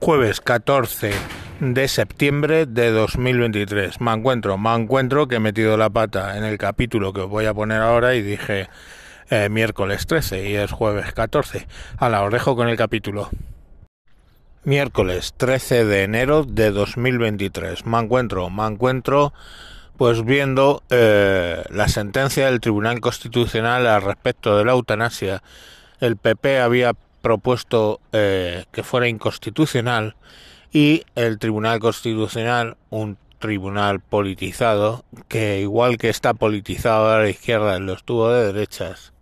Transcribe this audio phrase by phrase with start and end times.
[0.00, 1.12] jueves 14
[1.60, 4.00] de septiembre de 2023.
[4.00, 7.46] Me encuentro, me encuentro que he metido la pata en el capítulo que os voy
[7.46, 8.68] a poner ahora y dije
[9.30, 11.66] eh, miércoles 13 y es jueves 14.
[11.98, 13.30] A la orejo con el capítulo.
[14.64, 17.86] Miércoles 13 de enero de 2023.
[17.86, 19.32] Me encuentro, me encuentro
[19.96, 25.42] pues viendo eh, la sentencia del Tribunal Constitucional al respecto de la eutanasia.
[26.00, 30.14] El PP había propuesto eh, que fuera inconstitucional
[30.70, 37.78] y el Tribunal Constitucional, un tribunal politizado, que igual que está politizado a la izquierda,
[37.78, 39.14] lo estuvo de derechas,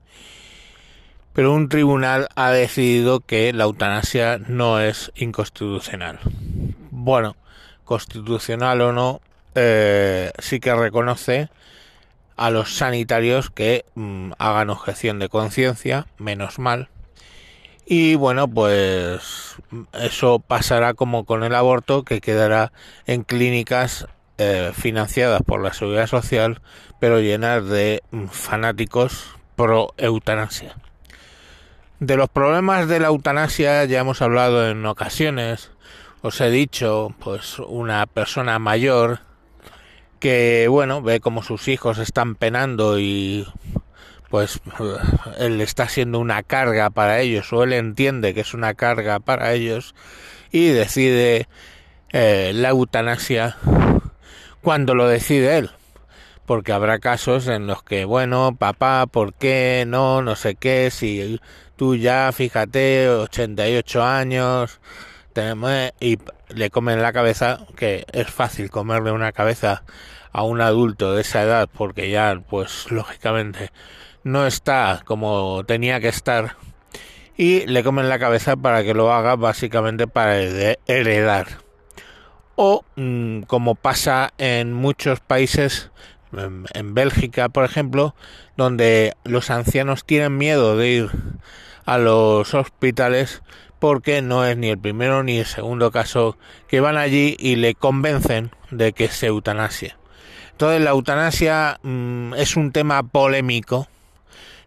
[1.32, 6.18] pero un tribunal ha decidido que la eutanasia no es inconstitucional.
[6.90, 7.36] Bueno,
[7.84, 9.20] constitucional o no,
[9.54, 11.50] eh, sí que reconoce
[12.36, 16.88] a los sanitarios que mm, hagan objeción de conciencia, menos mal,
[17.84, 19.56] y bueno, pues
[19.92, 22.72] eso pasará como con el aborto, que quedará
[23.06, 24.06] en clínicas
[24.38, 26.60] eh, financiadas por la Seguridad Social,
[27.00, 30.76] pero llenas de mm, fanáticos pro eutanasia.
[32.00, 35.70] De los problemas de la eutanasia ya hemos hablado en ocasiones.
[36.22, 39.20] Os he dicho, pues una persona mayor
[40.18, 43.46] que, bueno, ve como sus hijos están penando y
[44.32, 44.60] pues
[45.36, 49.52] él está siendo una carga para ellos o él entiende que es una carga para
[49.52, 49.94] ellos
[50.50, 51.48] y decide
[52.12, 53.58] eh, la eutanasia
[54.62, 55.70] cuando lo decide él.
[56.46, 60.22] Porque habrá casos en los que, bueno, papá, ¿por qué no?
[60.22, 61.38] No sé qué, si
[61.76, 64.80] tú ya, fíjate, 88 años,
[66.00, 66.18] y
[66.48, 69.82] le comen la cabeza, que es fácil comerle una cabeza
[70.32, 73.70] a un adulto de esa edad, porque ya, pues, lógicamente,
[74.24, 76.56] no está como tenía que estar
[77.36, 81.46] y le comen la cabeza para que lo haga básicamente para heredar.
[82.56, 85.90] O mm, como pasa en muchos países,
[86.32, 88.14] en, Bélgica por ejemplo,
[88.56, 91.10] donde los ancianos tienen miedo de ir
[91.84, 93.42] a los hospitales
[93.78, 96.36] porque no es ni el primero ni el segundo caso
[96.68, 99.98] que van allí y le convencen de que se eutanasia.
[100.52, 103.88] Entonces la eutanasia mm, es un tema polémico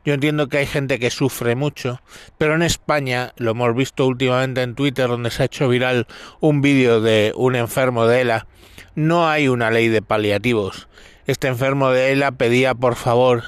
[0.06, 2.00] yo entiendo que hay gente que sufre mucho,
[2.38, 6.06] pero en España, lo hemos visto últimamente en Twitter, donde se ha hecho viral
[6.40, 8.48] un vídeo de un enfermo de ELA,
[8.94, 10.88] no hay una ley de paliativos.
[11.26, 13.46] Este enfermo de ELA pedía, por favor,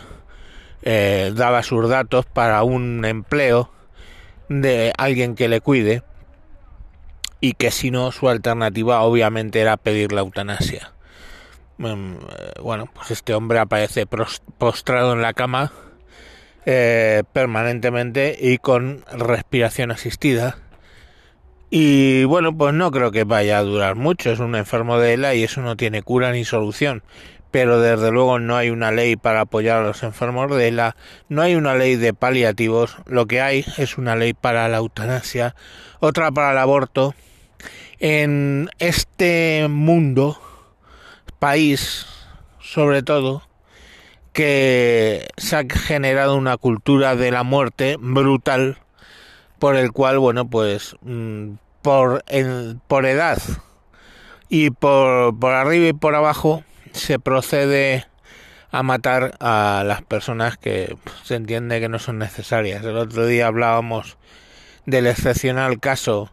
[0.82, 3.72] eh, daba sus datos para un empleo
[4.50, 6.02] de alguien que le cuide
[7.40, 10.92] y que si no, su alternativa obviamente era pedir la eutanasia.
[11.78, 15.72] Mm, eh, bueno, pues este hombre aparece postrado en la cama
[16.70, 20.58] eh, permanentemente y con respiración asistida.
[21.70, 24.32] Y bueno, pues no creo que vaya a durar mucho.
[24.32, 27.04] Es un enfermo de ELA y eso no tiene cura ni solución.
[27.52, 30.98] Pero desde luego no hay una ley para apoyar a los enfermos de ELA,
[31.30, 35.56] no hay una ley de paliativos, lo que hay es una ley para la eutanasia,
[36.02, 37.16] otra para el aborto.
[38.00, 40.38] En este mundo,
[41.40, 42.06] país
[42.60, 43.47] sobre todo,
[44.38, 48.78] que se ha generado una cultura de la muerte brutal
[49.58, 52.24] por el cual, bueno, pues mm, por,
[52.86, 53.42] por edad
[54.48, 58.06] y por, por arriba y por abajo se procede
[58.70, 62.86] a matar a las personas que se entiende que no son necesarias.
[62.86, 64.20] El otro día hablábamos
[64.86, 66.32] del excepcional caso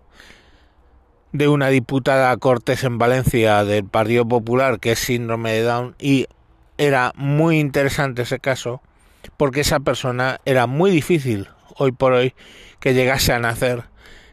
[1.33, 6.27] de una diputada Cortés en Valencia del Partido Popular que es síndrome de Down y
[6.79, 8.83] era muy interesante ese caso
[9.37, 12.35] porque esa persona era muy difícil hoy por hoy
[12.81, 13.85] que llegase a nacer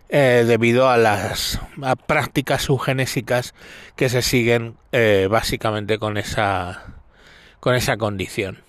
[0.10, 1.60] eh, debido a las
[2.06, 3.54] prácticas eugenésicas
[3.96, 6.96] que se siguen eh, básicamente con esa
[7.62, 8.64] con esa condición.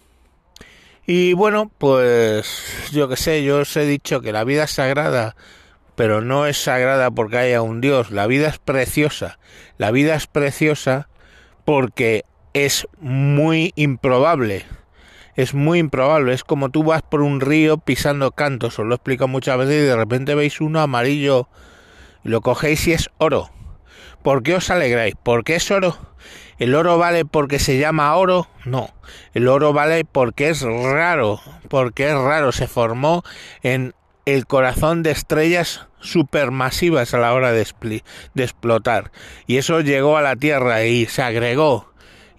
[1.04, 5.34] Y bueno, pues yo que sé, yo os he dicho que la vida es sagrada,
[5.96, 9.38] pero no es sagrada porque haya un Dios, la vida es preciosa.
[9.78, 11.08] La vida es preciosa
[11.64, 14.64] porque es muy improbable.
[15.34, 16.34] Es muy improbable.
[16.34, 18.78] Es como tú vas por un río pisando cantos.
[18.78, 21.48] Os lo explico muchas veces y de repente veis uno amarillo
[22.22, 23.50] lo cogéis y es oro.
[24.22, 25.14] ¿Por qué os alegráis?
[25.20, 25.96] ¿Por qué es oro?
[26.58, 28.46] ¿El oro vale porque se llama oro?
[28.64, 28.90] No.
[29.34, 31.40] El oro vale porque es raro.
[31.68, 32.52] Porque es raro.
[32.52, 33.24] Se formó
[33.62, 33.94] en
[34.24, 37.66] el corazón de estrellas supermasivas a la hora de
[38.36, 39.10] explotar.
[39.48, 41.91] Y eso llegó a la Tierra y se agregó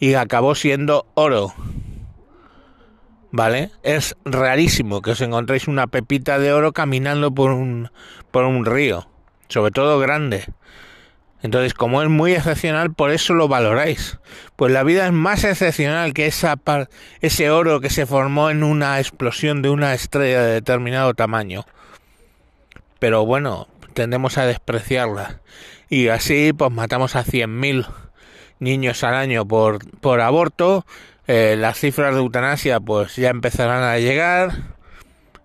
[0.03, 1.53] y acabó siendo oro.
[3.31, 3.71] ¿Vale?
[3.83, 7.89] Es rarísimo que os encontréis una pepita de oro caminando por un,
[8.29, 9.07] por un río.
[9.47, 10.43] sobre todo grande.
[11.41, 14.19] Entonces, como es muy excepcional, por eso lo valoráis.
[14.57, 16.59] Pues la vida es más excepcional que esa
[17.21, 21.65] ese oro que se formó en una explosión de una estrella de determinado tamaño.
[22.99, 25.39] Pero bueno, tendemos a despreciarla.
[25.87, 27.87] Y así, pues matamos a 100.000
[28.63, 30.85] niños al año por, por aborto.
[31.27, 34.73] Eh, las cifras de eutanasia, pues ya empezarán a llegar.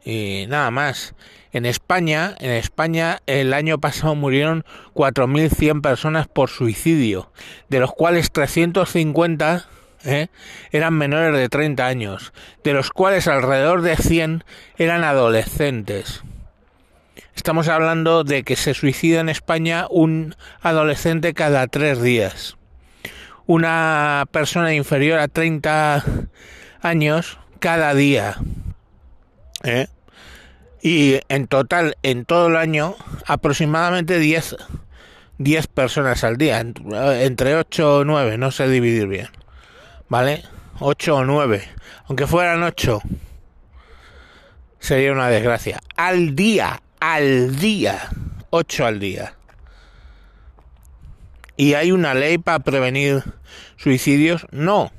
[0.04, 1.14] Y nada más.
[1.50, 7.32] En España, en España el año pasado murieron 4.100 personas por suicidio,
[7.70, 9.66] de los cuales 350
[10.04, 10.28] ¿eh?
[10.72, 12.34] eran menores de 30 años,
[12.64, 14.44] de los cuales alrededor de 100
[14.76, 16.22] eran adolescentes.
[17.34, 22.57] Estamos hablando de que se suicida en España un adolescente cada tres días.
[23.48, 26.04] Una persona inferior a 30
[26.82, 28.36] años cada día.
[29.64, 29.88] ¿eh?
[30.82, 32.96] y en total en todo el año
[33.26, 34.56] aproximadamente 10
[35.38, 39.28] 10 personas al día entre 8 o 9 no sé dividir bien
[40.08, 40.44] vale
[40.78, 41.68] 8 o 9
[42.06, 43.00] aunque fueran 8
[44.78, 48.08] sería una desgracia al día al día
[48.50, 49.34] 8 al día
[51.58, 53.22] y hay una ley para prevenir
[53.76, 54.90] suicidios no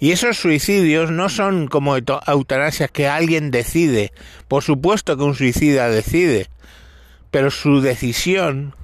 [0.00, 4.12] y esos suicidios no son como eutanasias que alguien decide.
[4.46, 6.48] Por supuesto que un suicida decide,
[7.30, 8.74] pero su decisión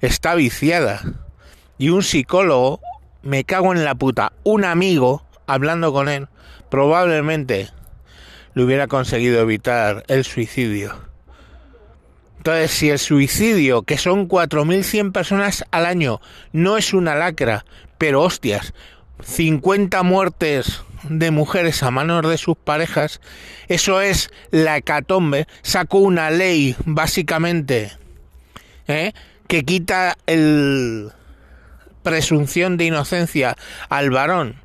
[0.00, 1.02] está viciada.
[1.76, 2.80] Y un psicólogo,
[3.22, 6.28] me cago en la puta, un amigo, hablando con él,
[6.70, 7.68] probablemente
[8.54, 11.11] le hubiera conseguido evitar el suicidio.
[12.42, 17.64] Entonces, si el suicidio, que son 4.100 personas al año, no es una lacra,
[17.98, 18.74] pero hostias,
[19.22, 23.20] 50 muertes de mujeres a manos de sus parejas,
[23.68, 27.92] eso es la hecatombe, sacó una ley básicamente
[28.88, 29.12] ¿eh?
[29.46, 31.12] que quita el
[32.02, 33.56] presunción de inocencia
[33.88, 34.56] al varón,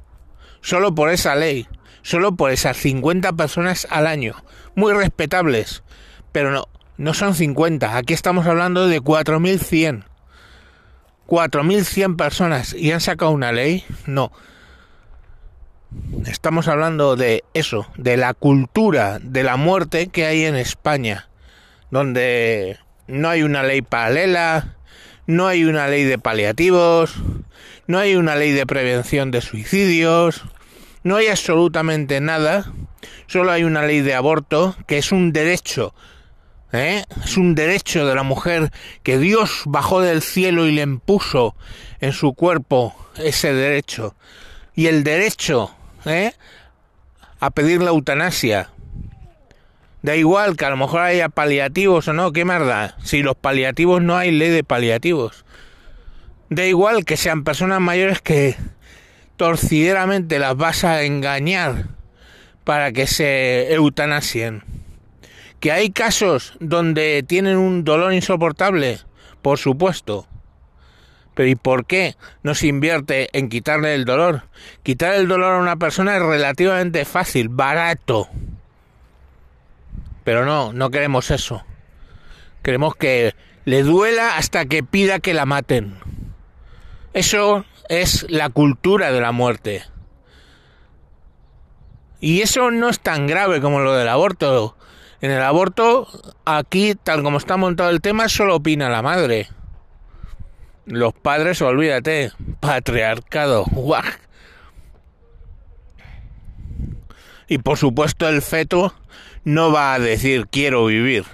[0.61, 1.67] solo por esa ley,
[2.01, 4.33] solo por esas 50 personas al año,
[4.73, 5.83] muy respetables,
[6.31, 6.67] pero no,
[6.97, 10.05] no son 50, aquí estamos hablando de 4100.
[11.27, 14.31] 4.100 personas y han sacado una ley, no.
[16.25, 21.29] Estamos hablando de eso, de la cultura de la muerte que hay en España,
[21.91, 22.77] donde
[23.07, 24.75] no hay una ley paralela,
[25.27, 27.15] no hay una ley de paliativos,
[27.87, 30.43] no hay una ley de prevención de suicidios,
[31.03, 32.71] no hay absolutamente nada,
[33.27, 35.93] solo hay una ley de aborto que es un derecho
[36.77, 37.03] ¿Eh?
[37.23, 38.71] Es un derecho de la mujer
[39.01, 41.55] que Dios bajó del cielo y le impuso
[41.99, 44.15] en su cuerpo ese derecho.
[44.75, 45.71] Y el derecho
[46.05, 46.33] ¿eh?
[47.39, 48.69] a pedir la eutanasia.
[50.03, 54.01] Da igual que a lo mejor haya paliativos o no, qué más Si los paliativos
[54.01, 55.45] no hay ley de paliativos.
[56.49, 58.55] Da igual que sean personas mayores que
[59.35, 61.87] torcideramente las vas a engañar
[62.63, 64.76] para que se eutanasien
[65.59, 68.99] ¿Que hay casos donde tienen un dolor insoportable?
[69.41, 70.27] Por supuesto.
[71.33, 74.43] Pero ¿y por qué no se invierte en quitarle el dolor?
[74.83, 78.27] Quitar el dolor a una persona es relativamente fácil, barato.
[80.23, 81.63] Pero no, no queremos eso.
[82.63, 85.97] Queremos que le duela hasta que pida que la maten.
[87.13, 89.83] Eso es la cultura de la muerte.
[92.19, 94.76] Y eso no es tan grave como lo del aborto.
[95.19, 96.07] En el aborto,
[96.45, 99.47] aquí, tal como está montado el tema, solo opina la madre.
[100.85, 103.65] Los padres, olvídate, patriarcado.
[107.47, 108.93] Y por supuesto el feto
[109.43, 111.25] no va a decir quiero vivir.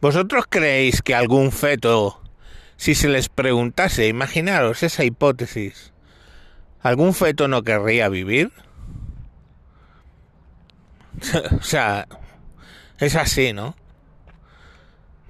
[0.00, 2.22] ¿Vosotros creéis que algún feto,
[2.76, 5.92] si se les preguntase, imaginaros esa hipótesis,
[6.80, 8.52] algún feto no querría vivir?
[11.58, 12.06] o sea,
[12.98, 13.76] es así, ¿no?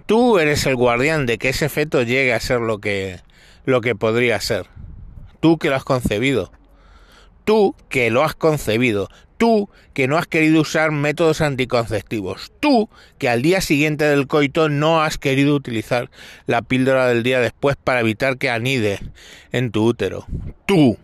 [0.07, 3.21] Tú eres el guardián de que ese feto llegue a ser lo que,
[3.65, 4.67] lo que podría ser.
[5.41, 6.51] Tú que lo has concebido.
[7.45, 9.09] Tú que lo has concebido.
[9.37, 12.53] Tú que no has querido usar métodos anticonceptivos.
[12.59, 16.11] Tú que al día siguiente del coito no has querido utilizar
[16.47, 19.01] la píldora del día después para evitar que anide
[19.53, 20.27] en tu útero.
[20.67, 20.97] Tú.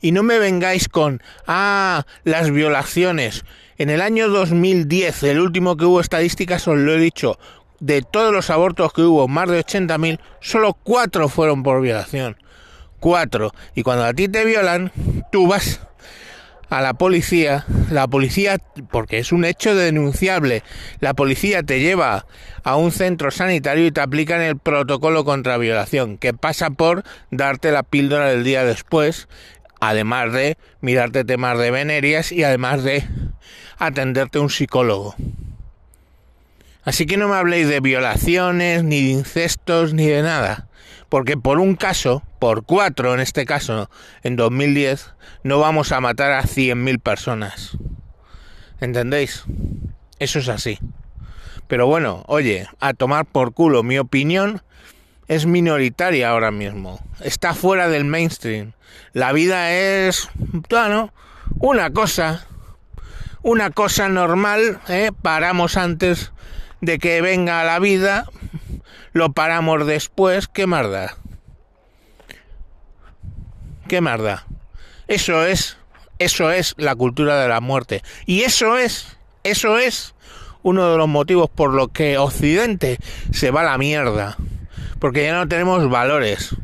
[0.00, 3.44] Y no me vengáis con, ah, las violaciones.
[3.78, 7.38] En el año 2010, el último que hubo estadísticas, os lo he dicho,
[7.80, 12.36] de todos los abortos que hubo, más de 80.000, solo cuatro fueron por violación.
[13.00, 13.52] Cuatro.
[13.74, 14.92] Y cuando a ti te violan,
[15.32, 15.80] tú vas
[16.72, 18.58] a la policía, la policía,
[18.90, 20.62] porque es un hecho denunciable,
[21.00, 22.24] la policía te lleva
[22.62, 27.72] a un centro sanitario y te aplican el protocolo contra violación, que pasa por darte
[27.72, 29.28] la píldora del día después,
[29.82, 33.04] además de mirarte temas de venerias y además de
[33.78, 35.16] atenderte un psicólogo.
[36.84, 40.68] Así que no me habléis de violaciones, ni de incestos, ni de nada.
[41.08, 43.90] Porque por un caso, por cuatro en este caso,
[44.22, 47.76] en 2010, no vamos a matar a 100.000 personas.
[48.80, 49.42] ¿Entendéis?
[50.20, 50.78] Eso es así.
[51.66, 54.62] Pero bueno, oye, a tomar por culo, mi opinión
[55.34, 57.00] es minoritaria ahora mismo.
[57.20, 58.72] Está fuera del mainstream.
[59.12, 60.28] La vida es,
[60.68, 61.12] bueno,
[61.58, 62.46] una cosa.
[63.42, 65.10] Una cosa normal, ¿eh?
[65.20, 66.32] Paramos antes
[66.80, 68.26] de que venga la vida,
[69.12, 71.16] lo paramos después, ¿qué más da?
[73.88, 74.46] ¿Qué más da?
[75.08, 75.76] Eso es,
[76.18, 78.02] eso es la cultura de la muerte.
[78.26, 80.14] Y eso es, eso es
[80.62, 82.98] uno de los motivos por los que Occidente
[83.32, 84.36] se va a la mierda.
[85.02, 86.56] Porque ya no tenemos valores.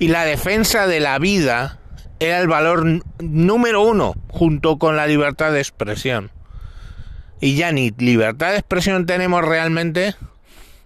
[0.00, 1.78] Y la defensa de la vida
[2.18, 2.84] era el valor
[3.20, 6.32] número uno, junto con la libertad de expresión
[7.44, 10.14] y ya ni libertad de expresión tenemos realmente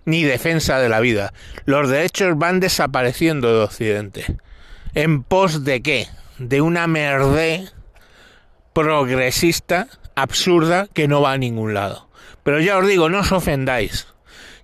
[0.04, 1.32] ni defensa de la vida.
[1.66, 4.36] Los derechos van desapareciendo de Occidente.
[4.92, 6.08] ¿En pos de qué?
[6.38, 7.68] De una merde
[8.72, 9.86] progresista,
[10.16, 12.08] absurda, que no va a ningún lado.
[12.42, 14.08] Pero ya os digo, no os ofendáis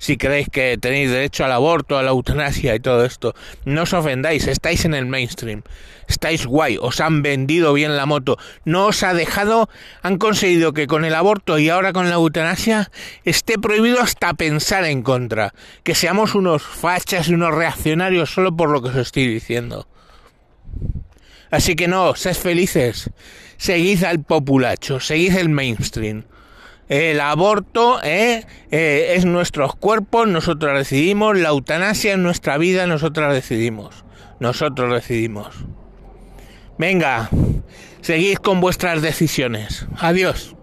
[0.04, 3.34] si creéis que tenéis derecho al aborto, a la eutanasia y todo esto.
[3.64, 5.62] No os ofendáis, estáis en el mainstream.
[6.06, 8.36] Estáis guay, os han vendido bien la moto.
[8.66, 9.70] No os ha dejado,
[10.02, 12.90] han conseguido que con el aborto y ahora con la eutanasia
[13.24, 15.54] esté prohibido hasta pensar en contra.
[15.84, 19.88] Que seamos unos fachas y unos reaccionarios solo por lo que os estoy diciendo.
[21.50, 23.08] Así que no, sed felices.
[23.56, 26.24] Seguid al populacho, seguid el mainstream.
[26.88, 28.46] El aborto ¿eh?
[28.70, 31.38] Eh, es nuestros cuerpos, nosotros decidimos.
[31.38, 34.04] La eutanasia es nuestra vida, nosotros decidimos.
[34.40, 35.54] Nosotros decidimos.
[36.76, 37.30] Venga,
[38.00, 39.86] seguid con vuestras decisiones.
[39.98, 40.53] Adiós.